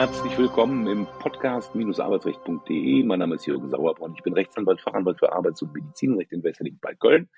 [0.00, 3.02] Herzlich willkommen im Podcast-arbeitsrecht.de.
[3.02, 4.14] Mein Name ist Jürgen Sauerborn.
[4.16, 7.28] Ich bin Rechtsanwalt, Fachanwalt für Arbeits- und Medizinrecht in Wesseling bei Köln.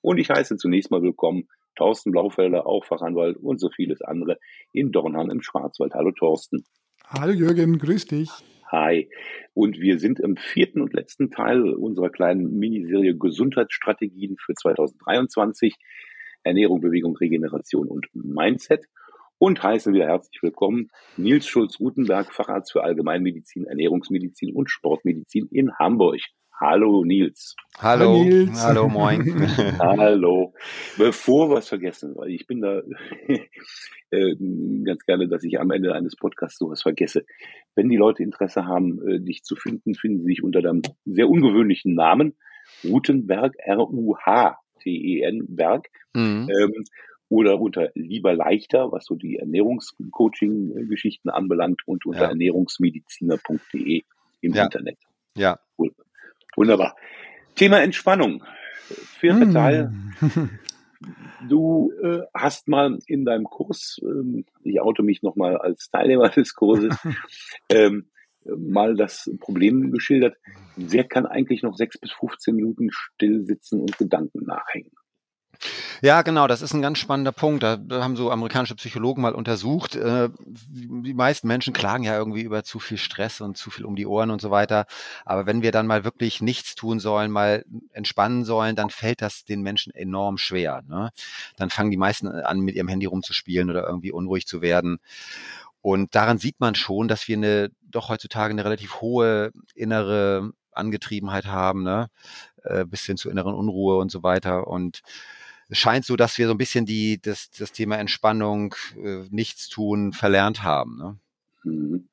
[0.00, 1.46] Und ich heiße zunächst mal willkommen
[1.76, 4.40] Thorsten Blaufelder, auch Fachanwalt und so vieles andere
[4.72, 5.94] in Dornheim im Schwarzwald.
[5.94, 6.64] Hallo Thorsten.
[7.06, 8.30] Hallo Jürgen, grüß dich.
[8.66, 9.08] Hi.
[9.54, 15.72] Und wir sind im vierten und letzten Teil unserer kleinen Miniserie Gesundheitsstrategien für 2023.
[16.42, 18.86] Ernährung, Bewegung, Regeneration und Mindset.
[19.40, 26.18] Und heißen wieder herzlich willkommen Nils Schulz-Rutenberg, Facharzt für Allgemeinmedizin, Ernährungsmedizin und Sportmedizin in Hamburg.
[26.60, 27.54] Hallo Nils.
[27.78, 28.64] Hallo, Hallo, Nils.
[28.64, 29.48] Hallo moin.
[29.78, 30.54] Hallo.
[30.96, 32.82] Bevor wir es vergessen, weil ich bin da
[34.10, 34.34] äh,
[34.82, 37.24] ganz gerne, dass ich am Ende eines Podcasts sowas vergesse.
[37.76, 41.28] Wenn die Leute Interesse haben, äh, dich zu finden, finden sie sich unter deinem sehr
[41.28, 42.36] ungewöhnlichen Namen
[42.82, 45.86] Rutenberg, R-U-H-T-E-N, Berg.
[46.12, 46.48] Mhm.
[46.50, 46.84] Ähm,
[47.28, 52.28] oder unter lieber leichter, was so die Ernährungscoaching-Geschichten anbelangt und unter ja.
[52.28, 54.02] ernährungsmediziner.de
[54.40, 54.64] im ja.
[54.64, 54.98] Internet.
[55.36, 55.58] Ja.
[55.76, 55.92] Cool.
[56.56, 56.96] Wunderbar.
[57.54, 58.42] Thema Entspannung.
[59.20, 59.52] Vierter mm.
[59.52, 59.92] Teil.
[61.48, 66.54] Du äh, hast mal in deinem Kurs, ähm, ich oute mich nochmal als Teilnehmer des
[66.54, 66.96] Kurses,
[67.68, 68.10] ähm,
[68.44, 70.36] mal das Problem geschildert.
[70.76, 74.90] Wer kann eigentlich noch sechs bis 15 Minuten still sitzen und Gedanken nachhängen?
[76.02, 77.62] Ja, genau, das ist ein ganz spannender Punkt.
[77.62, 79.96] Da haben so amerikanische Psychologen mal untersucht.
[79.96, 83.96] Äh, die meisten Menschen klagen ja irgendwie über zu viel Stress und zu viel um
[83.96, 84.86] die Ohren und so weiter.
[85.24, 89.44] Aber wenn wir dann mal wirklich nichts tun sollen, mal entspannen sollen, dann fällt das
[89.44, 90.82] den Menschen enorm schwer.
[90.86, 91.10] Ne?
[91.56, 94.98] Dann fangen die meisten an, mit ihrem Handy rumzuspielen oder irgendwie unruhig zu werden.
[95.80, 101.46] Und daran sieht man schon, dass wir eine doch heutzutage eine relativ hohe innere Angetriebenheit
[101.46, 102.08] haben, ne?
[102.64, 104.66] Äh, bis hin zu inneren Unruhe und so weiter.
[104.66, 105.02] Und
[105.68, 110.12] es scheint so, dass wir so ein bisschen die, das, das Thema Entspannung, äh, Nichtstun
[110.12, 110.98] verlernt haben.
[110.98, 111.16] Ne?
[111.64, 112.08] Mhm.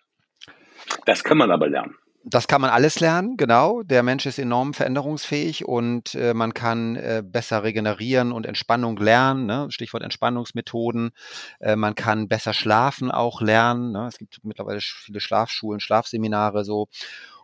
[1.06, 1.96] Das kann man aber lernen.
[2.28, 3.84] Das kann man alles lernen, genau.
[3.84, 9.46] Der Mensch ist enorm veränderungsfähig und äh, man kann äh, besser regenerieren und Entspannung lernen.
[9.46, 9.68] Ne?
[9.70, 11.12] Stichwort Entspannungsmethoden.
[11.60, 13.92] Äh, man kann besser schlafen auch lernen.
[13.92, 14.08] Ne?
[14.08, 16.88] Es gibt mittlerweile viele Schlafschulen, Schlafseminare so.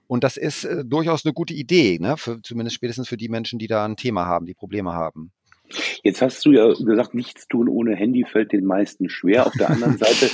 [0.07, 2.17] Und das ist äh, durchaus eine gute Idee, ne?
[2.17, 5.31] für, zumindest spätestens für die Menschen, die da ein Thema haben, die Probleme haben.
[6.03, 9.47] Jetzt hast du ja gesagt, nichts tun ohne Handy fällt den meisten schwer.
[9.47, 10.29] Auf der anderen Seite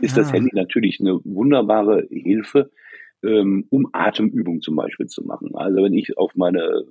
[0.00, 2.70] ist das Handy natürlich eine wunderbare Hilfe,
[3.22, 5.54] ähm, um Atemübungen zum Beispiel zu machen.
[5.54, 6.84] Also wenn ich auf meine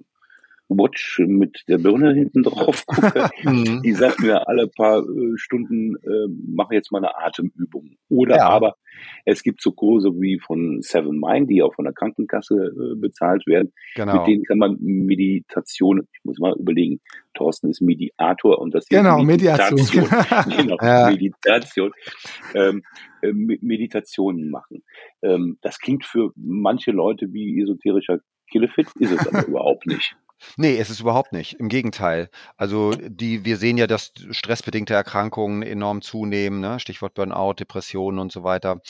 [0.77, 3.81] Watch mit der Birne hinten drauf gucke, mhm.
[3.83, 7.97] die sagt mir alle paar äh, Stunden, äh, mache jetzt mal eine Atemübung.
[8.09, 8.49] Oder ja.
[8.49, 8.75] aber
[9.25, 13.45] es gibt so Kurse wie von Seven Mind, die auch von der Krankenkasse äh, bezahlt
[13.47, 13.71] werden.
[13.95, 14.17] Genau.
[14.17, 16.99] Mit denen kann man Meditation, ich muss mal überlegen,
[17.33, 19.79] Thorsten ist Mediator und das genau, ist Meditation.
[19.79, 20.57] Meditation.
[20.57, 21.09] genau, ja.
[21.09, 21.91] Meditation.
[22.53, 22.83] Ähm,
[23.21, 24.83] äh, Meditationen machen.
[25.21, 28.19] Ähm, das klingt für manche Leute wie esoterischer
[28.51, 30.15] Killefit, ist es aber überhaupt nicht.
[30.57, 31.53] Nee, es ist überhaupt nicht.
[31.59, 32.29] Im Gegenteil.
[32.57, 36.79] Also die, wir sehen ja, dass stressbedingte Erkrankungen enorm zunehmen, ne?
[36.79, 38.81] Stichwort Burnout, Depressionen und so weiter.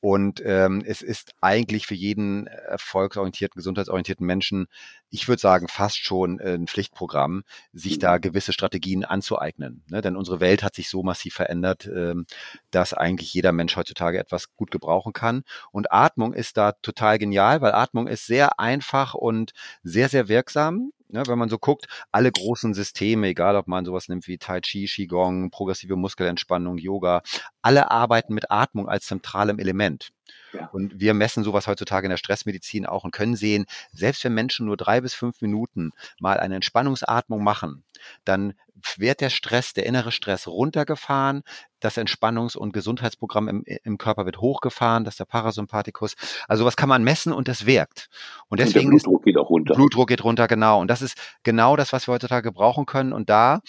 [0.00, 4.68] Und ähm, es ist eigentlich für jeden erfolgsorientierten, gesundheitsorientierten Menschen,
[5.10, 7.42] ich würde sagen, fast schon ein Pflichtprogramm,
[7.72, 8.20] sich da mhm.
[8.20, 9.82] gewisse Strategien anzueignen.
[9.88, 10.00] Ne?
[10.00, 12.26] Denn unsere Welt hat sich so massiv verändert, ähm,
[12.70, 15.42] dass eigentlich jeder Mensch heutzutage etwas gut gebrauchen kann.
[15.72, 19.52] Und Atmung ist da total genial, weil Atmung ist sehr einfach und
[19.82, 24.08] sehr, sehr wirksam ne, wenn man so guckt, alle großen Systeme, egal ob man sowas
[24.08, 27.22] nimmt wie Tai Chi, Qigong, progressive Muskelentspannung, Yoga,
[27.62, 30.10] alle arbeiten mit Atmung als zentralem Element.
[30.52, 30.68] Ja.
[30.72, 34.66] Und wir messen sowas heutzutage in der Stressmedizin auch und können sehen, selbst wenn Menschen
[34.66, 37.84] nur drei bis fünf Minuten mal eine Entspannungsatmung machen,
[38.24, 38.54] dann
[38.96, 41.42] wird der Stress, der innere Stress runtergefahren,
[41.80, 46.14] das Entspannungs- und Gesundheitsprogramm im, im Körper wird hochgefahren, das ist der Parasympathikus.
[46.46, 48.08] Also was kann man messen und das wirkt.
[48.48, 49.74] Und deswegen und der Blutdruck geht auch runter.
[49.74, 50.80] Blutdruck geht runter, genau.
[50.80, 53.12] Und das ist genau das, was wir heutzutage brauchen können.
[53.12, 53.60] Und da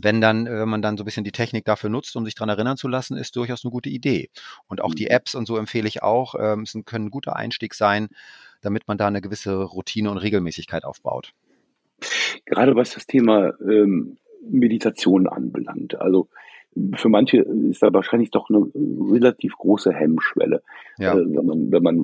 [0.00, 2.50] wenn dann, wenn man dann so ein bisschen die Technik dafür nutzt, um sich daran
[2.50, 4.30] erinnern zu lassen, ist durchaus eine gute Idee.
[4.68, 5.10] Und auch die mhm.
[5.10, 8.08] Apps und so empfehle ich auch, ähm, es können ein guter Einstieg sein,
[8.60, 11.32] damit man da eine gewisse Routine und Regelmäßigkeit aufbaut.
[12.46, 14.18] Gerade was das Thema ähm,
[14.48, 16.00] Meditation anbelangt.
[16.00, 16.28] Also
[16.94, 18.70] für manche ist da wahrscheinlich doch eine
[19.12, 20.62] relativ große Hemmschwelle.
[20.98, 21.14] Ja.
[21.14, 21.98] Äh, wenn, man, wenn man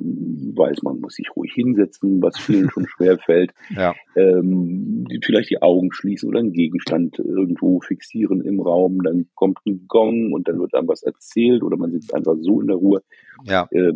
[0.55, 3.53] weiß, man muss sich ruhig hinsetzen, was vielen schon schwer fällt.
[3.69, 3.93] Ja.
[4.15, 9.85] Ähm, vielleicht die Augen schließen oder einen Gegenstand irgendwo fixieren im Raum, dann kommt ein
[9.87, 13.01] Gong und dann wird einem was erzählt oder man sitzt einfach so in der Ruhe.
[13.45, 13.67] Ja.
[13.71, 13.93] Äh,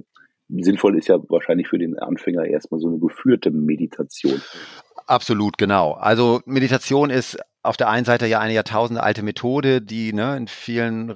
[0.49, 4.41] sinnvoll ist ja wahrscheinlich für den Anfänger erstmal so eine geführte Meditation.
[5.05, 5.93] Absolut, genau.
[5.93, 10.47] Also Meditation ist auf der einen Seite ja eine Jahrtausende alte Methode, die ne, in
[10.47, 11.15] vielen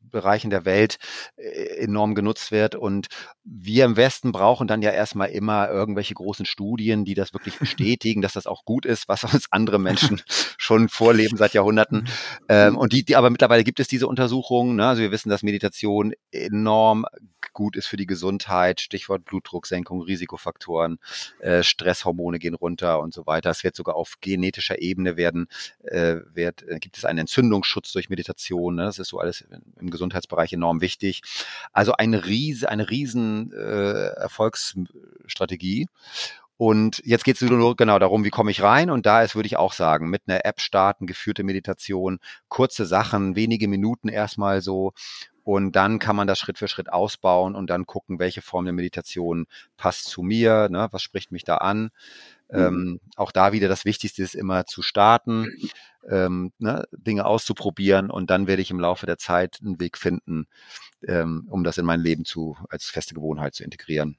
[0.00, 0.98] Bereichen der Welt
[1.36, 2.74] äh, enorm genutzt wird.
[2.74, 3.08] Und
[3.44, 8.22] wir im Westen brauchen dann ja erstmal immer irgendwelche großen Studien, die das wirklich bestätigen,
[8.22, 10.22] dass das auch gut ist, was uns andere Menschen
[10.56, 12.08] schon vorleben seit Jahrhunderten.
[12.48, 14.76] Ähm, und die, die, aber mittlerweile gibt es diese Untersuchungen.
[14.76, 14.86] Ne?
[14.86, 17.04] Also wir wissen, dass Meditation enorm
[17.52, 18.80] gut ist für die Gesundheit.
[18.80, 20.98] Stichwort Blutdrucksenkung, Risikofaktoren,
[21.40, 23.50] äh, Stresshormone gehen runter und so weiter.
[23.50, 25.48] Es wird sogar auf genetischer Ebene werden
[25.84, 28.76] äh, wird, äh, gibt es einen Entzündungsschutz durch Meditation.
[28.76, 28.84] Ne?
[28.84, 29.44] Das ist so alles
[29.80, 31.22] im Gesundheitsbereich enorm wichtig.
[31.72, 35.88] Also eine riese, eine riesen äh, Erfolgsstrategie.
[36.64, 38.88] Und jetzt geht es nur genau darum, wie komme ich rein?
[38.88, 43.34] Und da ist, würde ich auch sagen, mit einer App starten, geführte Meditation, kurze Sachen,
[43.34, 44.92] wenige Minuten erstmal so.
[45.42, 48.74] Und dann kann man das Schritt für Schritt ausbauen und dann gucken, welche Form der
[48.74, 50.86] Meditation passt zu mir, ne?
[50.92, 51.90] was spricht mich da an.
[52.48, 52.60] Mhm.
[52.60, 55.48] Ähm, auch da wieder das Wichtigste ist immer zu starten,
[56.08, 60.46] ähm, ne, Dinge auszuprobieren und dann werde ich im Laufe der Zeit einen Weg finden,
[61.08, 64.16] ähm, um das in mein Leben zu als feste Gewohnheit zu integrieren.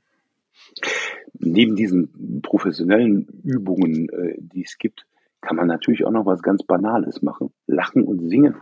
[1.40, 5.06] Neben diesen professionellen Übungen, äh, die es gibt,
[5.42, 7.52] kann man natürlich auch noch was ganz Banales machen.
[7.68, 8.56] Lachen und singen.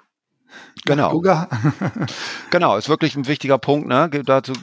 [0.86, 1.22] Genau.
[2.50, 3.88] genau, ist wirklich ein wichtiger Punkt.
[3.88, 4.10] Ne?
[4.26, 4.54] Dazu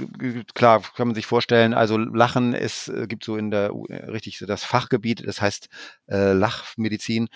[0.55, 1.75] klar kann man sich vorstellen.
[1.75, 5.27] Also Lachen ist äh, gibt so in der äh, richtig das Fachgebiet.
[5.27, 5.69] Das heißt
[6.09, 7.29] äh, Lachmedizin,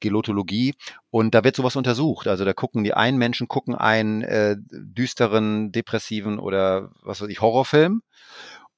[0.00, 0.74] Gelotologie
[1.10, 2.28] und da wird sowas untersucht.
[2.28, 7.40] Also da gucken die einen Menschen gucken einen äh, düsteren, depressiven oder was weiß ich
[7.40, 8.02] Horrorfilm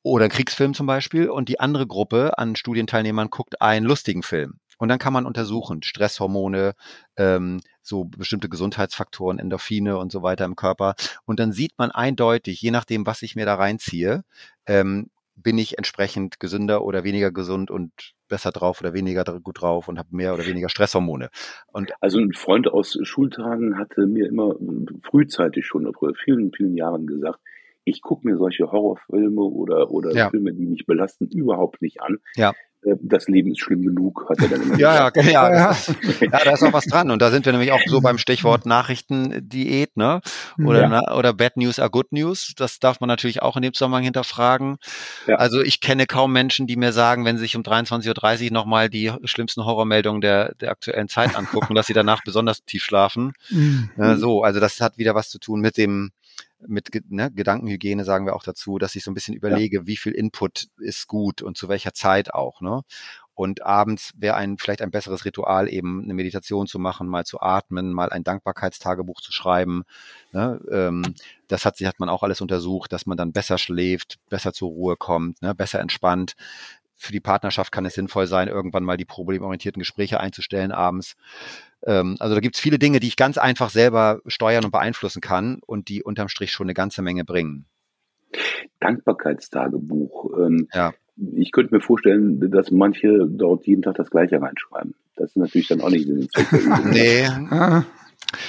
[0.03, 4.61] oder Kriegsfilm zum Beispiel und die andere Gruppe an Studienteilnehmern guckt einen lustigen Film.
[4.79, 6.73] Und dann kann man untersuchen, Stresshormone,
[7.17, 10.95] ähm, so bestimmte Gesundheitsfaktoren, Endorphine und so weiter im Körper.
[11.27, 14.25] Und dann sieht man eindeutig, je nachdem, was ich mir da reinziehe,
[14.67, 17.93] ähm, bin ich entsprechend gesünder oder weniger gesund und
[18.29, 21.29] besser drauf oder weniger gut drauf und habe mehr oder weniger Stresshormone.
[21.73, 24.55] Und also ein Freund aus Schultagen hatte mir immer
[25.03, 27.41] frühzeitig schon vor vielen, vielen Jahren gesagt,
[27.85, 30.31] ich gucke mir solche Horrorfilme oder, oder ja.
[30.31, 32.19] Filme, die mich belasten, überhaupt nicht an.
[32.37, 32.53] Ja.
[32.83, 35.33] Äh, das Leben ist schlimm genug, hat er dann immer ja, gesagt.
[35.33, 35.89] Ja, ja, ist,
[36.21, 37.11] ja, da ist auch was dran.
[37.11, 40.21] Und da sind wir nämlich auch so beim Stichwort Nachrichtendiät, ne?
[40.59, 41.15] Oder, ja.
[41.15, 42.55] oder Bad News are Good News.
[42.57, 44.79] Das darf man natürlich auch in dem Zusammenhang hinterfragen.
[45.27, 45.37] Ja.
[45.37, 48.89] Also ich kenne kaum Menschen, die mir sagen, wenn sie sich um 23.30 Uhr nochmal
[48.89, 53.33] die schlimmsten Horrormeldungen der, der aktuellen Zeit angucken, dass sie danach besonders tief schlafen.
[53.51, 54.17] Mhm.
[54.17, 56.13] So, also das hat wieder was zu tun mit dem
[56.67, 59.87] mit ne, Gedankenhygiene sagen wir auch dazu, dass ich so ein bisschen überlege, ja.
[59.87, 62.61] wie viel Input ist gut und zu welcher Zeit auch.
[62.61, 62.83] Ne?
[63.35, 67.41] Und abends wäre ein vielleicht ein besseres Ritual, eben eine Meditation zu machen, mal zu
[67.41, 69.85] atmen, mal ein Dankbarkeitstagebuch zu schreiben.
[70.33, 70.61] Ne?
[70.71, 71.15] Ähm,
[71.49, 74.97] das hat, hat man auch alles untersucht, dass man dann besser schläft, besser zur Ruhe
[74.97, 75.55] kommt, ne?
[75.55, 76.35] besser entspannt.
[76.97, 81.17] Für die Partnerschaft kann es sinnvoll sein, irgendwann mal die problemorientierten Gespräche einzustellen abends.
[81.87, 85.21] Ähm, also da gibt es viele Dinge, die ich ganz einfach selber steuern und beeinflussen
[85.21, 87.67] kann und die unterm Strich schon eine ganze Menge bringen.
[88.81, 90.39] Dankbarkeitstagebuch.
[90.39, 90.93] Ähm, ja.
[91.37, 94.95] Ich könnte mir vorstellen, dass manche dort jeden Tag das Gleiche reinschreiben.
[95.17, 96.29] Das ist natürlich dann auch nicht Übung.
[96.91, 97.29] nee.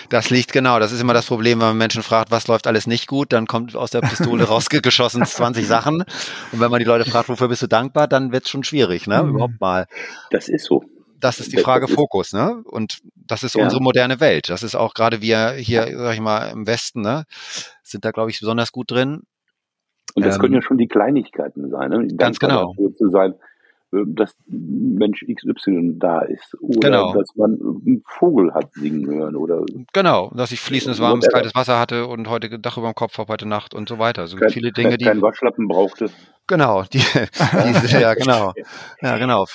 [0.09, 2.87] Das liegt genau, das ist immer das Problem, wenn man Menschen fragt, was läuft alles
[2.87, 6.03] nicht gut, dann kommt aus der Pistole rausgeschossen 20 Sachen.
[6.51, 9.07] Und wenn man die Leute fragt, wofür bist du dankbar, dann wird es schon schwierig,
[9.07, 9.23] ne?
[9.23, 9.29] Mhm.
[9.29, 9.87] Überhaupt mal.
[10.29, 10.83] Das ist so
[11.21, 12.61] das ist die Frage Fokus, ne?
[12.65, 13.63] Und das ist ja.
[13.63, 14.49] unsere moderne Welt.
[14.49, 17.25] Das ist auch gerade wir hier, sag ich mal, im Westen, ne?
[17.83, 19.21] Sind da, glaube ich, besonders gut drin.
[20.15, 22.07] Und das ähm, können ja schon die Kleinigkeiten sein, ne?
[22.15, 22.73] Ganz genau.
[22.97, 23.35] Zu sein,
[23.93, 27.13] äh, dass Mensch XY da ist oder genau.
[27.13, 29.63] dass man einen Vogel hat singen hören oder
[29.93, 33.31] genau, dass ich fließendes warmes kaltes Wasser hatte und heute Dach über dem Kopf habe
[33.31, 34.27] heute Nacht und so weiter.
[34.27, 36.09] So kein, viele Dinge, die kein Waschlappen brauchte.
[36.47, 38.53] Genau, die, die ja genau,
[39.01, 39.45] ja genau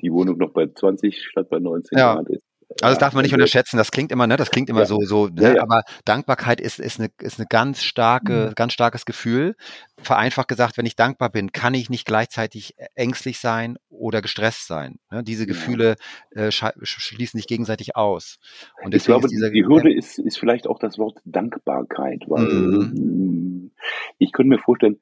[0.00, 2.14] die Wohnung noch bei 20 statt bei 19 ja.
[2.14, 2.44] Grad ist.
[2.80, 3.76] Also das darf man nicht unterschätzen.
[3.76, 4.36] Das klingt immer, ne?
[4.36, 4.86] Das klingt immer ja.
[4.86, 5.26] so, so.
[5.26, 5.42] Ne?
[5.42, 5.62] Ja, ja.
[5.62, 8.54] Aber Dankbarkeit ist ist eine ist eine ganz starke, mhm.
[8.54, 9.54] ganz starkes Gefühl.
[9.98, 14.98] Vereinfacht gesagt, wenn ich dankbar bin, kann ich nicht gleichzeitig ängstlich sein oder gestresst sein.
[15.10, 15.22] Ne?
[15.22, 15.96] Diese Gefühle
[16.30, 18.38] äh, schließen sich gegenseitig aus.
[18.82, 23.70] Und ich glaube, dieser, die Hürde ist ist vielleicht auch das Wort Dankbarkeit, weil mhm.
[24.18, 24.98] ich könnte mir vorstellen,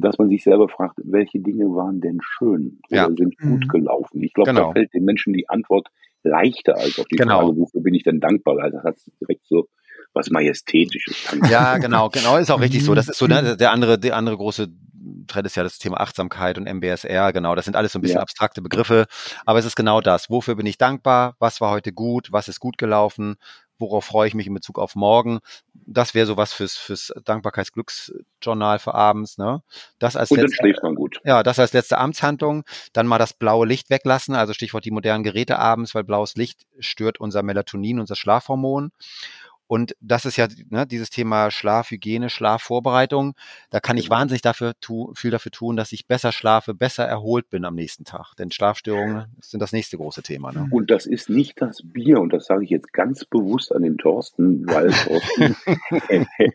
[0.00, 3.06] dass man sich selber fragt, welche Dinge waren denn schön oder ja.
[3.06, 3.68] sind gut mhm.
[3.68, 4.22] gelaufen.
[4.22, 4.68] Ich glaube, genau.
[4.68, 5.88] da fällt den Menschen die Antwort
[6.22, 7.40] leichter als auf die genau.
[7.40, 8.58] Frage, wofür bin ich denn dankbar?
[8.58, 9.68] Also hat es direkt so
[10.14, 11.16] was Majestätisches.
[11.50, 12.94] Ja, genau, genau, ist auch richtig so.
[12.94, 14.68] Das ist so ne, der andere, der andere große
[15.26, 17.54] Trend ist ja das Thema Achtsamkeit und MBSR, genau.
[17.54, 18.22] Das sind alles so ein bisschen ja.
[18.22, 19.06] abstrakte Begriffe,
[19.44, 20.30] aber es ist genau das.
[20.30, 21.36] Wofür bin ich dankbar?
[21.38, 22.28] Was war heute gut?
[22.32, 23.36] Was ist gut gelaufen?
[23.78, 25.40] Worauf freue ich mich in Bezug auf morgen.
[25.74, 29.38] Das wäre sowas fürs, fürs Dankbarkeitsglücksjournal für abends.
[29.38, 29.62] Ne?
[29.98, 31.20] Das als Und dann letzte, schläft man gut.
[31.24, 32.64] Ja, das als letzte Amtshandlung.
[32.92, 36.66] Dann mal das blaue Licht weglassen, also Stichwort die modernen Geräte abends, weil blaues Licht
[36.78, 38.92] stört unser Melatonin, unser Schlafhormon.
[39.68, 43.34] Und das ist ja ne, dieses Thema Schlafhygiene, Schlafvorbereitung.
[43.70, 44.16] Da kann ich genau.
[44.16, 48.04] wahnsinnig dafür tu, viel dafür tun, dass ich besser schlafe, besser erholt bin am nächsten
[48.04, 48.34] Tag.
[48.38, 50.52] Denn Schlafstörungen sind das nächste große Thema.
[50.52, 50.68] Ne?
[50.70, 53.98] Und das ist nicht das Bier, und das sage ich jetzt ganz bewusst an den
[53.98, 55.54] Thorsten, weil Thorsten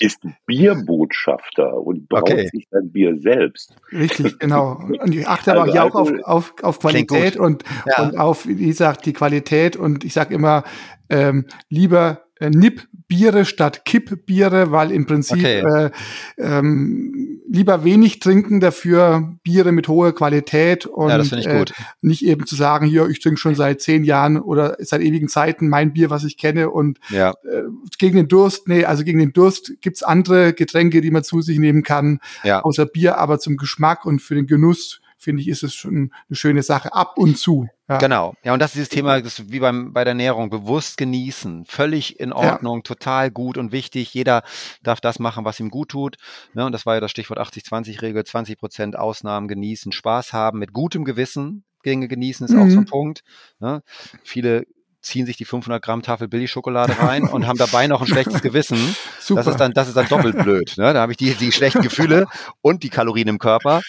[0.00, 2.48] ist Bierbotschafter und braut okay.
[2.52, 3.74] sich sein Bier selbst.
[3.90, 4.72] Richtig, genau.
[4.76, 8.02] Und ich achte also aber hier auch auf, auf, auf Qualität und, ja.
[8.02, 9.76] und auf, wie gesagt, die Qualität.
[9.76, 10.64] Und ich sage immer,
[11.08, 15.60] ähm, lieber Nipp-Biere statt Kipp-Biere, weil im Prinzip okay.
[15.60, 15.90] äh,
[16.38, 21.64] ähm, lieber wenig trinken, dafür Biere mit hoher Qualität und ja, äh,
[22.00, 25.68] nicht eben zu sagen, hier, ich trinke schon seit zehn Jahren oder seit ewigen Zeiten
[25.68, 27.30] mein Bier, was ich kenne und ja.
[27.44, 27.62] äh,
[27.98, 31.58] gegen den Durst, nee, also gegen den Durst gibt's andere Getränke, die man zu sich
[31.58, 32.62] nehmen kann, ja.
[32.62, 36.36] außer Bier, aber zum Geschmack und für den Genuss finde ich, ist es schon eine
[36.36, 37.68] schöne Sache ab und zu.
[37.88, 37.98] Ja.
[37.98, 38.34] Genau.
[38.42, 42.18] Ja, und das ist dieses Thema, das wie beim, bei der Ernährung, bewusst genießen, völlig
[42.18, 42.82] in Ordnung, ja.
[42.82, 44.14] total gut und wichtig.
[44.14, 44.42] Jeder
[44.82, 46.16] darf das machen, was ihm gut tut.
[46.54, 50.72] Ne, und das war ja das Stichwort 80-20-Regel, 20 Prozent Ausnahmen genießen, Spaß haben, mit
[50.72, 51.64] gutem Gewissen.
[51.84, 52.60] Dinge genießen ist mhm.
[52.60, 52.86] auch so ein mhm.
[52.86, 53.24] Punkt.
[53.58, 53.82] Ne?
[54.22, 54.66] Viele
[55.00, 58.78] ziehen sich die 500 Gramm Tafel Billigschokolade rein und haben dabei noch ein schlechtes Gewissen.
[59.20, 59.40] Super.
[59.42, 60.74] Das ist dann, das ist dann doppelt blöd.
[60.76, 60.92] Ne?
[60.92, 62.26] Da habe ich die, die schlechten Gefühle
[62.60, 63.80] und die Kalorien im Körper.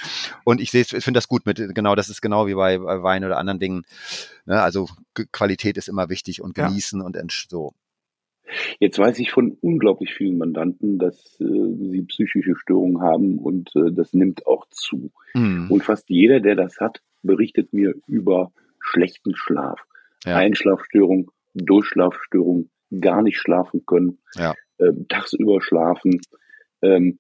[0.44, 3.26] Und ich sehe, finde das gut mit, genau, das ist genau wie bei, bei Wein
[3.26, 3.84] oder anderen Dingen.
[4.46, 4.62] Ne?
[4.62, 4.88] Also
[5.32, 7.06] Qualität ist immer wichtig und genießen ja.
[7.06, 7.74] und so.
[8.80, 13.92] Jetzt weiß ich von unglaublich vielen Mandanten, dass äh, sie psychische Störungen haben und äh,
[13.92, 15.12] das nimmt auch zu.
[15.34, 15.68] Mhm.
[15.70, 19.80] Und fast jeder, der das hat, berichtet mir über schlechten Schlaf
[20.26, 20.36] ja.
[20.36, 24.54] Einschlafstörung, Durchschlafstörung, gar nicht schlafen können, ja.
[24.78, 26.20] äh, tagsüber schlafen.
[26.82, 27.20] Ähm,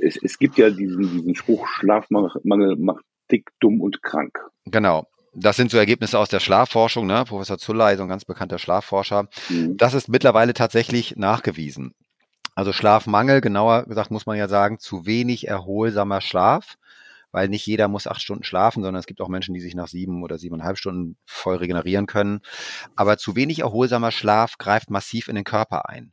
[0.00, 4.38] es, es gibt ja diesen, diesen Spruch, Schlafmangel macht dick, dumm und krank.
[4.64, 5.06] Genau.
[5.34, 7.24] Das sind so Ergebnisse aus der Schlafforschung, ne?
[7.26, 9.28] Professor Zulley, so ein ganz bekannter Schlafforscher.
[9.50, 9.76] Mhm.
[9.76, 11.94] Das ist mittlerweile tatsächlich nachgewiesen.
[12.54, 16.76] Also Schlafmangel, genauer gesagt muss man ja sagen, zu wenig erholsamer Schlaf
[17.32, 19.88] weil nicht jeder muss acht Stunden schlafen, sondern es gibt auch Menschen, die sich nach
[19.88, 22.40] sieben oder siebeneinhalb Stunden voll regenerieren können.
[22.96, 26.12] Aber zu wenig erholsamer Schlaf greift massiv in den Körper ein.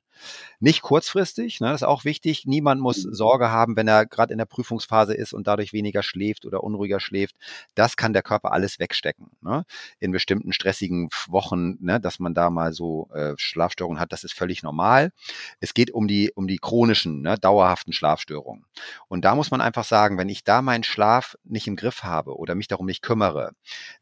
[0.66, 2.48] Nicht kurzfristig, ne, das ist auch wichtig.
[2.48, 3.14] Niemand muss mhm.
[3.14, 7.00] Sorge haben, wenn er gerade in der Prüfungsphase ist und dadurch weniger schläft oder unruhiger
[7.00, 7.36] schläft.
[7.76, 9.30] Das kann der Körper alles wegstecken.
[9.42, 9.64] Ne?
[10.00, 14.34] In bestimmten stressigen Wochen, ne, dass man da mal so äh, Schlafstörungen hat, das ist
[14.34, 15.12] völlig normal.
[15.60, 18.66] Es geht um die, um die chronischen, ne, dauerhaften Schlafstörungen.
[19.08, 22.36] Und da muss man einfach sagen, wenn ich da meinen Schlaf nicht im Griff habe
[22.40, 23.52] oder mich darum nicht kümmere,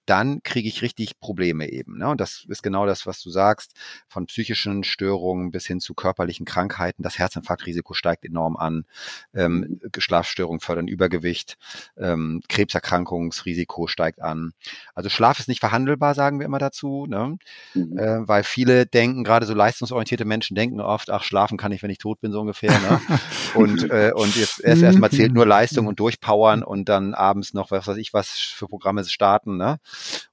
[0.05, 1.98] dann kriege ich richtig Probleme eben.
[1.98, 2.08] Ne?
[2.08, 3.74] Und das ist genau das, was du sagst,
[4.08, 7.01] von psychischen Störungen bis hin zu körperlichen Krankheiten.
[7.01, 8.86] Das Herzinfarktrisiko steigt enorm an,
[9.33, 11.57] ähm, Schlafstörungen fördern Übergewicht,
[11.98, 14.53] ähm, Krebserkrankungsrisiko steigt an.
[14.93, 17.38] Also Schlaf ist nicht verhandelbar, sagen wir immer dazu, ne?
[17.74, 17.98] Mhm.
[17.98, 21.89] Äh, weil viele denken, gerade so leistungsorientierte Menschen denken oft, ach, schlafen kann ich, wenn
[21.89, 22.72] ich tot bin, so ungefähr.
[22.72, 23.01] Ne?
[23.55, 27.72] und, äh, und jetzt erst erstmal zählt nur Leistung und durchpowern und dann abends noch,
[27.72, 29.79] was weiß ich, was für Programme starten, ne?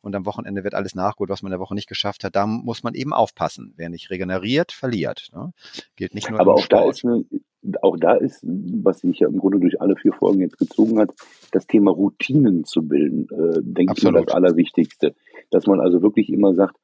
[0.03, 2.37] Und am Wochenende wird alles nachgeholt, was man in der Woche nicht geschafft hat.
[2.37, 3.73] Da muss man eben aufpassen.
[3.77, 5.29] Wer nicht regeneriert, verliert.
[5.33, 5.53] Ne?
[6.01, 6.83] Gilt nicht nur Aber auch Sport.
[6.83, 7.27] da ist eine,
[7.83, 11.11] auch da ist, was sich ja im Grunde durch alle vier Folgen jetzt gezogen hat,
[11.53, 15.15] das Thema Routinen zu bilden, äh, denke ich, das Allerwichtigste.
[15.51, 16.77] Dass man also wirklich immer sagt,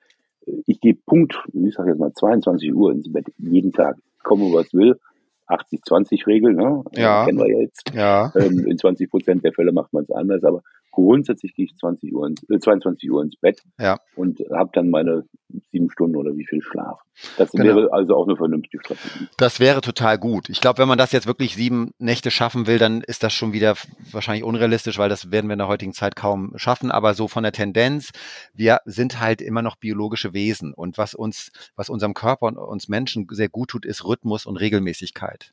[0.47, 4.53] äh, ich gehe Punkt, ich sage jetzt mal 22 Uhr ins Bett, jeden Tag, komme
[4.53, 5.01] was will,
[5.49, 6.85] 80-20-Regel, ne?
[6.93, 7.25] Ja.
[7.25, 7.95] kennen wir jetzt.
[7.95, 8.31] Ja.
[8.37, 10.63] Ähm, in 20 Prozent der Fälle macht man es anders, aber
[10.97, 13.99] grundsätzlich gehe ich 20 Uhr ins, äh, 22 Uhr ins Bett ja.
[14.15, 15.25] und habe dann meine
[15.71, 17.01] sieben Stunden oder wie viel Schlaf.
[17.37, 17.65] Das genau.
[17.65, 19.29] wäre also auch eine vernünftige Strategie.
[19.37, 20.49] Das wäre total gut.
[20.49, 23.53] Ich glaube, wenn man das jetzt wirklich sieben Nächte schaffen will, dann ist das schon
[23.53, 23.75] wieder
[24.11, 26.91] wahrscheinlich unrealistisch, weil das werden wir in der heutigen Zeit kaum schaffen.
[26.91, 28.13] Aber so von der Tendenz,
[28.55, 32.89] wir sind halt immer noch biologische Wesen und was uns, was unserem Körper und uns
[32.89, 35.53] Menschen sehr gut tut, ist Rhythmus und Regelmäßigkeit.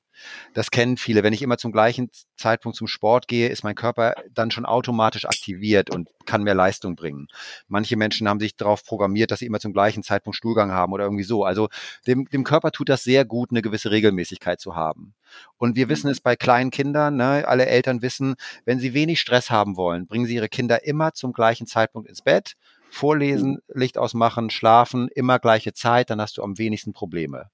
[0.54, 1.24] Das kennen viele.
[1.24, 5.26] Wenn ich immer zum gleichen Zeitpunkt zum Sport gehe, ist mein Körper dann schon automatisch
[5.26, 7.28] aktiviert und kann mehr Leistung bringen.
[7.68, 11.06] Manche Menschen haben sich darauf programmiert, dass sie immer zum gleichen Zeitpunkt Stuhlgang haben oder
[11.06, 11.44] irgendwie so.
[11.44, 11.70] Also
[12.08, 15.14] dem, dem Körper tut das sehr gut, eine gewisse Regelmäßigkeit zu haben.
[15.58, 16.14] Und wir wissen mhm.
[16.14, 20.26] es bei kleinen Kindern, ne, alle Eltern wissen, wenn sie wenig Stress haben wollen, bringen
[20.26, 22.56] sie ihre Kinder immer zum gleichen Zeitpunkt ins Bett,
[22.90, 23.80] vorlesen, mhm.
[23.80, 27.50] Licht ausmachen, schlafen, immer gleiche Zeit, dann hast du am wenigsten Probleme.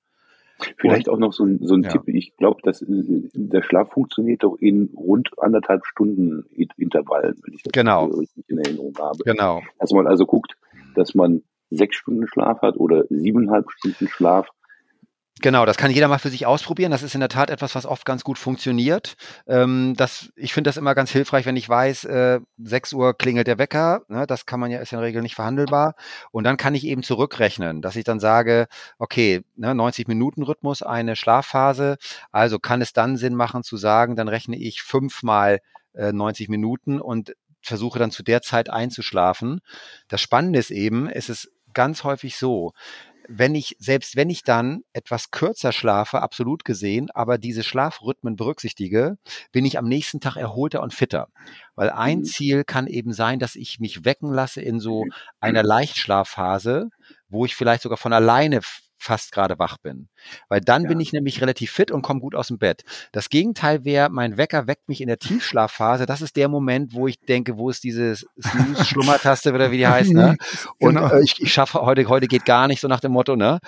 [0.77, 1.89] Vielleicht auch noch so ein, so ein ja.
[1.89, 2.03] Tipp.
[2.07, 2.87] Ich glaube, dass äh,
[3.33, 6.45] der Schlaf funktioniert doch in rund anderthalb Stunden
[6.77, 8.05] Intervallen, wenn ich das genau.
[8.05, 9.23] richtig in Erinnerung habe.
[9.23, 9.61] Genau.
[9.79, 10.57] Dass man also guckt,
[10.95, 14.49] dass man sechs Stunden Schlaf hat oder siebeneinhalb Stunden Schlaf
[15.41, 16.91] Genau, das kann jeder mal für sich ausprobieren.
[16.91, 19.15] Das ist in der Tat etwas, was oft ganz gut funktioniert.
[19.47, 23.47] Ähm, das, ich finde das immer ganz hilfreich, wenn ich weiß, äh, 6 Uhr klingelt
[23.47, 24.01] der Wecker.
[24.09, 25.95] Ne, das kann man ja, ist in der Regel nicht verhandelbar.
[26.31, 28.67] Und dann kann ich eben zurückrechnen, dass ich dann sage,
[28.97, 31.97] okay, ne, 90 Minuten Rhythmus, eine Schlafphase.
[32.31, 35.59] Also kann es dann Sinn machen zu sagen, dann rechne ich fünfmal
[35.93, 39.61] äh, 90 Minuten und versuche dann zu der Zeit einzuschlafen.
[40.09, 42.73] Das Spannende ist eben, es ist ganz häufig so,
[43.31, 49.17] wenn ich, selbst wenn ich dann etwas kürzer schlafe, absolut gesehen, aber diese Schlafrhythmen berücksichtige,
[49.51, 51.27] bin ich am nächsten Tag erholter und fitter.
[51.75, 52.23] Weil ein mhm.
[52.23, 55.05] Ziel kann eben sein, dass ich mich wecken lasse in so
[55.39, 56.89] einer Leichtschlafphase,
[57.29, 58.61] wo ich vielleicht sogar von alleine
[58.99, 60.09] fast gerade wach bin.
[60.49, 60.89] Weil dann ja.
[60.89, 62.83] bin ich nämlich relativ fit und komme gut aus dem Bett.
[63.11, 66.05] Das Gegenteil wäre, mein Wecker weckt mich in der Tiefschlafphase.
[66.05, 70.11] Das ist der Moment, wo ich denke, wo ist diese Snooze-Schlummertaste oder wie die heißt,
[70.11, 70.35] ne?
[70.79, 71.09] Und genau.
[71.09, 73.59] äh, ich, ich schaffe heute, heute geht gar nicht, so nach dem Motto, ne?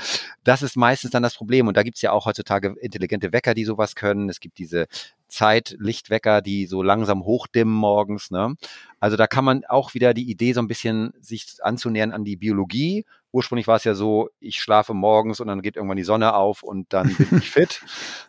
[0.44, 1.68] Das ist meistens dann das Problem.
[1.68, 4.30] Und da gibt's ja auch heutzutage intelligente Wecker, die sowas können.
[4.30, 4.88] Es gibt diese
[5.32, 8.32] Zeitlichtwecker, die so langsam hochdimmen morgens.
[8.32, 8.56] Ne?
[9.00, 12.38] Also da kann man auch wieder die Idee so ein bisschen sich anzunähern an die
[12.38, 16.34] Biologie ursprünglich war es ja so, ich schlafe morgens und dann geht irgendwann die Sonne
[16.34, 17.82] auf und dann bin ich fit.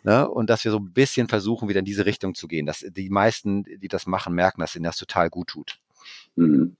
[0.05, 0.29] Ne?
[0.29, 2.67] Und dass wir so ein bisschen versuchen, wieder in diese Richtung zu gehen.
[2.67, 5.79] Dass die meisten, die das machen, merken, dass ihnen das total gut tut.
[6.37, 6.77] Mhm.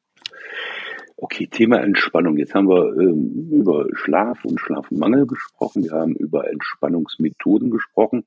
[1.17, 2.37] Okay, Thema Entspannung.
[2.37, 5.85] Jetzt haben wir ähm, über Schlaf und Schlafmangel gesprochen.
[5.85, 8.25] Wir haben über Entspannungsmethoden gesprochen.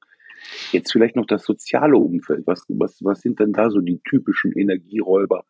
[0.72, 2.46] Jetzt vielleicht noch das soziale Umfeld.
[2.46, 5.44] Was, was, was sind denn da so die typischen Energieräuber,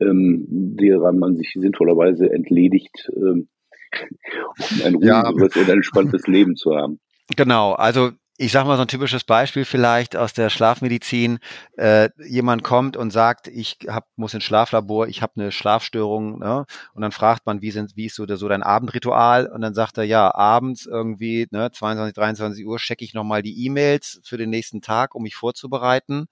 [0.00, 3.48] ähm, derer man sich sinnvollerweise entledigt, ähm,
[4.58, 5.62] um ein ruhigeres ja.
[5.62, 7.00] und entspanntes Leben zu haben.
[7.36, 8.10] Genau, also
[8.40, 11.40] ich sage mal so ein typisches Beispiel vielleicht aus der Schlafmedizin.
[11.76, 16.38] Äh, jemand kommt und sagt, ich hab, muss ins Schlaflabor, ich habe eine Schlafstörung.
[16.38, 16.64] Ne?
[16.94, 19.46] Und dann fragt man, wie, sind, wie ist so, so dein Abendritual?
[19.46, 23.66] Und dann sagt er, ja, abends irgendwie ne, 22, 23 Uhr checke ich nochmal die
[23.66, 26.26] E-Mails für den nächsten Tag, um mich vorzubereiten.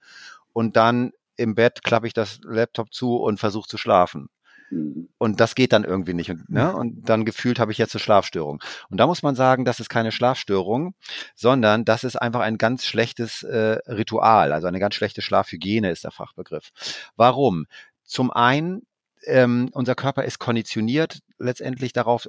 [0.51, 4.29] Und dann im Bett klappe ich das Laptop zu und versuche zu schlafen.
[4.71, 5.09] Mhm.
[5.17, 6.29] Und das geht dann irgendwie nicht.
[6.29, 6.73] Und, ne?
[6.73, 8.61] und dann gefühlt habe ich jetzt eine Schlafstörung.
[8.89, 10.93] Und da muss man sagen, das ist keine Schlafstörung,
[11.35, 14.51] sondern das ist einfach ein ganz schlechtes äh, Ritual.
[14.51, 16.71] Also eine ganz schlechte Schlafhygiene ist der Fachbegriff.
[17.15, 17.65] Warum?
[18.03, 18.85] Zum einen,
[19.25, 22.27] ähm, unser Körper ist konditioniert letztendlich darauf,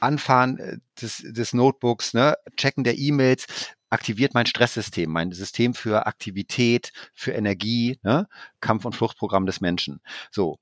[0.00, 3.46] Anfahren äh, des, des Notebooks, ne, Checken der E-Mails,
[3.90, 8.28] aktiviert mein Stresssystem, mein System für Aktivität, für Energie, ne?
[8.60, 10.00] Kampf- und Fluchtprogramm des Menschen.
[10.30, 10.58] So,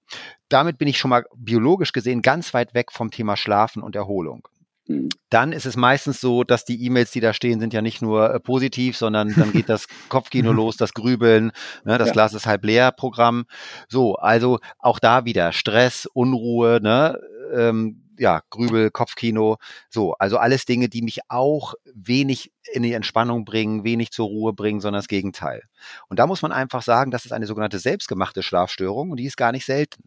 [0.49, 4.49] damit bin ich schon mal biologisch gesehen ganz weit weg vom Thema Schlafen und Erholung.
[4.89, 5.11] Mhm.
[5.29, 8.35] Dann ist es meistens so, dass die E-Mails, die da stehen, sind ja nicht nur
[8.35, 11.53] äh, positiv, sondern dann geht das Kopfkino los, das Grübeln,
[11.85, 12.13] ne, das ja.
[12.15, 13.45] Glas ist halb leer Programm.
[13.89, 17.21] So, also auch da wieder Stress, Unruhe, ne,
[17.55, 19.57] ähm, ja, Grübel, Kopfkino,
[19.89, 24.53] so, also alles Dinge, die mich auch wenig in die Entspannung bringen, wenig zur Ruhe
[24.53, 25.63] bringen, sondern das Gegenteil.
[26.09, 29.37] Und da muss man einfach sagen, das ist eine sogenannte selbstgemachte Schlafstörung und die ist
[29.37, 30.05] gar nicht selten.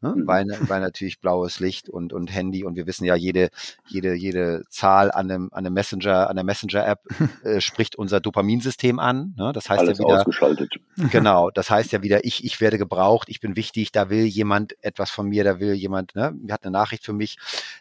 [0.00, 0.14] Ne?
[0.16, 0.26] Mhm.
[0.26, 3.50] Weil, weil natürlich blaues Licht und, und Handy und wir wissen ja, jede,
[3.88, 7.00] jede, jede Zahl an einem, an einem Messenger, an der Messenger-App
[7.44, 9.34] äh, spricht unser Dopaminsystem an.
[9.36, 9.52] Ne?
[9.52, 10.18] Das heißt Alles ja wieder.
[10.18, 10.74] Ausgeschaltet.
[11.10, 14.74] Genau, das heißt ja wieder, ich, ich werde gebraucht, ich bin wichtig, da will jemand
[14.82, 17.36] etwas von mir, da will jemand, ne, hat eine Nachricht für mich.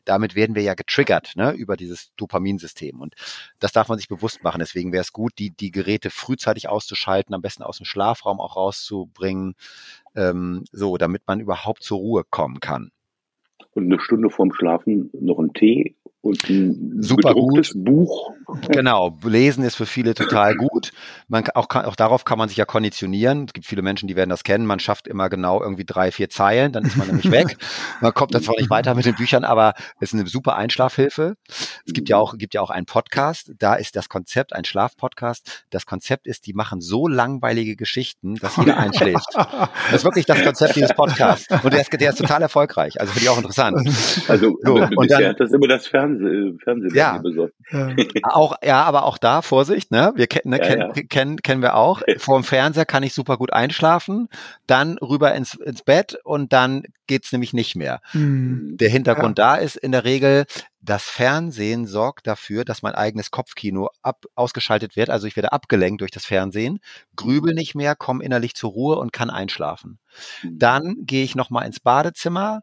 [0.05, 2.99] Damit werden wir ja getriggert, ne, über dieses Dopaminsystem.
[2.99, 3.15] Und
[3.59, 4.59] das darf man sich bewusst machen.
[4.59, 8.55] Deswegen wäre es gut, die, die Geräte frühzeitig auszuschalten, am besten aus dem Schlafraum auch
[8.55, 9.55] rauszubringen,
[10.15, 12.91] ähm, so, damit man überhaupt zur Ruhe kommen kann.
[13.73, 17.71] Und eine Stunde vorm Schlafen noch einen Tee und ein Super gut.
[17.75, 18.31] Buch.
[18.69, 20.91] Genau, lesen ist für viele total gut.
[21.27, 23.45] Man auch, auch darauf kann man sich ja konditionieren.
[23.45, 24.65] Es gibt viele Menschen, die werden das kennen.
[24.65, 27.57] Man schafft immer genau irgendwie drei, vier Zeilen, dann ist man nämlich weg.
[28.01, 31.37] Man kommt dann zwar nicht weiter mit den Büchern, aber es ist eine super Einschlafhilfe.
[31.87, 33.53] Es gibt ja auch, gibt ja auch einen Podcast.
[33.57, 35.65] Da ist das Konzept, ein Schlafpodcast.
[35.71, 39.25] Das Konzept ist, die machen so langweilige Geschichten, dass jeder einschläft.
[39.35, 41.47] Das ist wirklich das Konzept dieses Podcasts.
[41.63, 42.99] Und der ist, der ist total erfolgreich.
[43.01, 43.77] Also finde ich auch interessant.
[44.27, 47.17] Also, so, und dann, hat das immer das Fernsehen Fernseh, Fernsehen ja.
[47.17, 47.53] besorgt.
[47.71, 47.95] Ja.
[48.23, 50.13] auch, ja, aber auch da Vorsicht, ne?
[50.15, 51.03] Wir kennen, ne, ja, kennen, ja.
[51.03, 52.01] kennen, kennen wir auch.
[52.17, 54.27] Vor dem Fernseher kann ich super gut einschlafen,
[54.67, 58.01] dann rüber ins, ins Bett und dann geht's nämlich nicht mehr.
[58.13, 58.77] Mhm.
[58.77, 60.45] Der Hintergrund da ist in der Regel,
[60.81, 65.09] das Fernsehen sorgt dafür, dass mein eigenes Kopfkino ab, ausgeschaltet wird.
[65.09, 66.79] Also ich werde abgelenkt durch das Fernsehen,
[67.15, 69.99] grübel nicht mehr, komme innerlich zur Ruhe und kann einschlafen.
[70.43, 70.59] Mhm.
[70.59, 72.61] Dann gehe ich nochmal ins Badezimmer,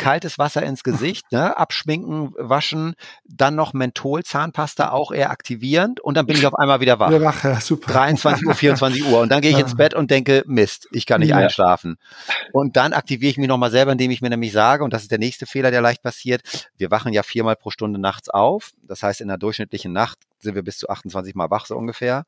[0.00, 6.16] kaltes Wasser ins Gesicht, ne, abschminken, waschen, dann noch Menthol, Zahnpasta auch eher aktivierend und
[6.16, 7.10] dann bin ich auf einmal wieder wach.
[7.10, 7.92] Ja, wach ja, super.
[7.92, 11.20] 23 Uhr, 24 Uhr und dann gehe ich ins Bett und denke, Mist, ich kann
[11.20, 11.36] nicht ja.
[11.36, 11.98] einschlafen.
[12.52, 15.10] Und dann aktiviere ich mich nochmal selber, indem ich mir nämlich sage, und das ist
[15.10, 16.42] der nächste Fehler, der leicht passiert,
[16.78, 18.70] wir wachen ja viermal pro Stunde nachts auf.
[18.82, 22.24] Das heißt, in der durchschnittlichen Nacht sind wir bis zu 28 Mal wach, so ungefähr.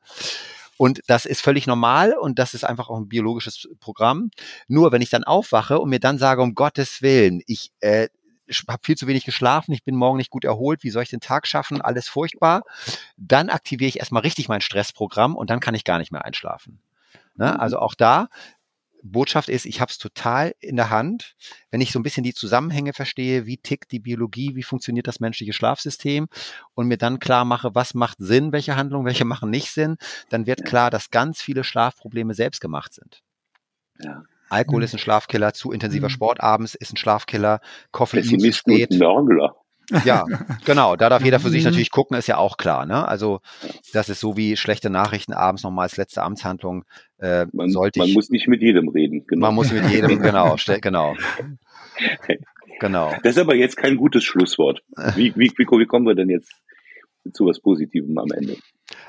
[0.77, 4.31] Und das ist völlig normal und das ist einfach auch ein biologisches Programm.
[4.67, 8.07] Nur wenn ich dann aufwache und mir dann sage, um Gottes Willen, ich äh,
[8.67, 11.21] habe viel zu wenig geschlafen, ich bin morgen nicht gut erholt, wie soll ich den
[11.21, 12.63] Tag schaffen, alles furchtbar,
[13.17, 16.79] dann aktiviere ich erstmal richtig mein Stressprogramm und dann kann ich gar nicht mehr einschlafen.
[17.35, 17.59] Ne?
[17.59, 18.27] Also auch da
[19.03, 21.35] Botschaft ist, ich habe es total in der Hand.
[21.71, 25.19] Wenn ich so ein bisschen die Zusammenhänge verstehe, wie tickt die Biologie, wie funktioniert das
[25.19, 26.27] menschliche Schlafsystem
[26.73, 29.97] und mir dann klar mache, was macht Sinn, welche Handlungen, welche machen nicht Sinn,
[30.29, 33.21] dann wird klar, dass ganz viele Schlafprobleme selbst gemacht sind.
[34.01, 34.23] Ja.
[34.49, 34.85] Alkohol mhm.
[34.85, 36.13] ist ein Schlafkiller, zu intensiver mhm.
[36.13, 37.59] Sport abends ist ein Schlafkiller,
[37.91, 38.91] Koffein zu spät.
[38.91, 39.55] Nörgler.
[40.05, 40.25] Ja,
[40.65, 40.95] genau.
[40.95, 41.69] Da darf jeder für sich mhm.
[41.69, 42.85] natürlich gucken, ist ja auch klar.
[42.85, 43.07] Ne?
[43.07, 43.41] Also
[43.93, 46.85] das ist so wie schlechte Nachrichten abends nochmal als letzte Amtshandlung.
[47.19, 49.25] Äh, man, sollte man ich, muss nicht mit jedem reden.
[49.27, 49.47] Genau.
[49.47, 51.15] Man muss mit jedem, genau, genau.
[52.79, 53.13] Genau.
[53.23, 54.81] Das ist aber jetzt kein gutes Schlusswort.
[55.15, 56.51] Wie, wie, wie, wie kommen wir denn jetzt
[57.31, 58.57] zu was Positivem am Ende?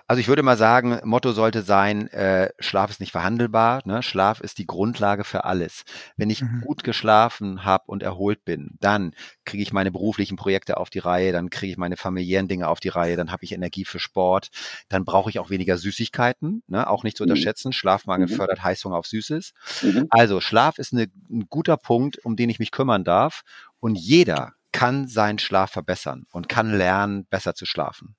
[0.06, 3.82] Also ich würde mal sagen, Motto sollte sein, äh, Schlaf ist nicht verhandelbar.
[3.84, 4.02] Ne?
[4.02, 5.84] Schlaf ist die Grundlage für alles.
[6.16, 6.60] Wenn ich mhm.
[6.60, 11.32] gut geschlafen habe und erholt bin, dann kriege ich meine beruflichen Projekte auf die Reihe,
[11.32, 14.48] dann kriege ich meine familiären Dinge auf die Reihe, dann habe ich Energie für Sport,
[14.88, 16.88] dann brauche ich auch weniger Süßigkeiten, ne?
[16.88, 17.30] auch nicht zu mhm.
[17.30, 17.72] unterschätzen.
[17.72, 18.34] Schlafmangel mhm.
[18.34, 19.52] fördert Heißhunger auf Süßes.
[19.82, 20.06] Mhm.
[20.10, 23.42] Also Schlaf ist eine, ein guter Punkt, um den ich mich kümmern darf.
[23.80, 28.16] Und jeder kann seinen Schlaf verbessern und kann lernen, besser zu schlafen.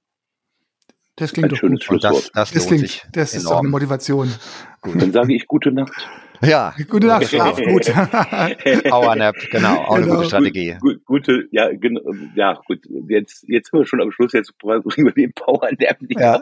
[1.17, 2.03] Das klingt ein doch schönes gut.
[2.03, 4.33] Das, das, das, klingt, sich das ist auch eine Motivation.
[4.81, 5.91] Gut, dann sage ich gute Nacht.
[6.41, 6.75] Ja.
[6.89, 7.85] Gute Nacht, schlaf gut.
[8.89, 10.03] Powernap, genau, auch genau.
[10.03, 10.75] eine gute Strategie.
[10.81, 12.01] Gut, gute, ja, genau,
[12.35, 12.79] ja, gut.
[13.07, 16.41] Jetzt, jetzt sind wir schon am Schluss, jetzt bringen wir den Powernap nicht ja.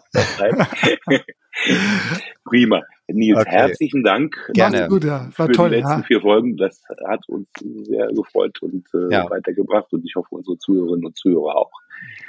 [2.44, 2.82] Prima.
[3.08, 3.50] Nils, okay.
[3.50, 4.38] herzlichen Dank.
[4.54, 4.88] Gerne.
[4.88, 5.30] Gut, ja.
[5.36, 6.04] War für toll, die letzten ja.
[6.04, 6.58] vier Folgen.
[6.58, 9.28] Das hat uns sehr gefreut und äh, ja.
[9.30, 11.72] weitergebracht und ich hoffe unsere Zuhörerinnen und Zuhörer auch.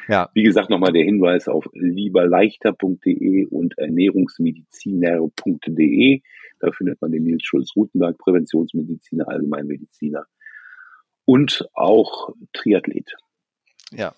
[0.08, 0.30] Ja.
[0.34, 6.22] Wie gesagt, nochmal der Hinweis auf lieberleichter.de und ernährungsmediziner.de.
[6.60, 10.26] Da findet man den Nils Schulz-Rutenberg, Präventionsmediziner, Allgemeinmediziner
[11.24, 13.16] und auch Triathlet.
[13.90, 14.14] Ja.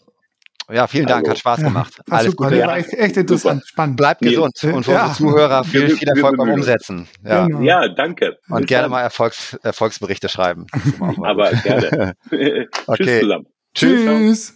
[0.68, 1.94] Ja, vielen Dank, also, hat Spaß gemacht.
[1.96, 2.66] Ja, Alles super, Gute.
[2.66, 3.68] War echt, echt interessant, super.
[3.68, 3.96] spannend.
[3.96, 5.07] Bleibt gesund und für ja.
[5.07, 7.07] unsere Zuhörer viel, viel Erfolg beim Umsetzen.
[7.24, 7.61] Ja, genau.
[7.61, 8.37] ja danke.
[8.48, 8.90] Und Bis gerne dann.
[8.90, 10.66] mal Erfolgs, Erfolgsberichte schreiben.
[11.22, 12.14] Aber gerne.
[12.87, 12.96] okay.
[12.96, 13.46] Tschüss zusammen.
[13.74, 14.05] Tschüss.
[14.05, 14.52] Tschüss.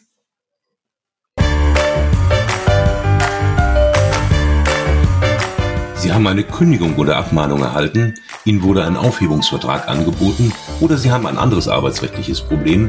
[5.95, 11.27] Sie haben eine Kündigung oder Abmahnung erhalten, Ihnen wurde ein Aufhebungsvertrag angeboten oder Sie haben
[11.27, 12.89] ein anderes arbeitsrechtliches Problem,